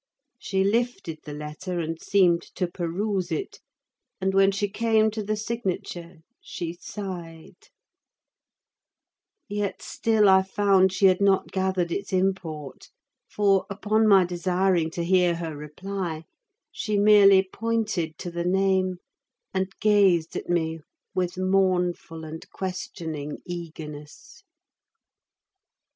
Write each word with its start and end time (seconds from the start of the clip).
She 0.39 0.63
lifted 0.63 1.19
the 1.25 1.33
letter, 1.35 1.79
and 1.79 2.01
seemed 2.01 2.41
to 2.55 2.65
peruse 2.65 3.31
it; 3.31 3.59
and 4.19 4.33
when 4.33 4.51
she 4.51 4.67
came 4.67 5.11
to 5.11 5.21
the 5.21 5.35
signature 5.35 6.21
she 6.41 6.73
sighed: 6.73 7.67
yet 9.47 9.83
still 9.83 10.27
I 10.27 10.41
found 10.41 10.91
she 10.91 11.05
had 11.05 11.21
not 11.21 11.51
gathered 11.51 11.91
its 11.91 12.11
import, 12.11 12.89
for, 13.29 13.67
upon 13.69 14.07
my 14.07 14.25
desiring 14.25 14.89
to 14.89 15.03
hear 15.03 15.35
her 15.35 15.55
reply, 15.55 16.23
she 16.71 16.97
merely 16.97 17.47
pointed 17.53 18.17
to 18.17 18.31
the 18.31 18.43
name, 18.43 18.95
and 19.53 19.71
gazed 19.79 20.35
at 20.35 20.49
me 20.49 20.79
with 21.13 21.37
mournful 21.37 22.23
and 22.23 22.49
questioning 22.49 23.37
eagerness. 23.45 24.41